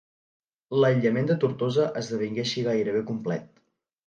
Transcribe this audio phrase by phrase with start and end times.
[0.83, 3.63] L'aïllament de Tortosa esdevingué així gairebé complet.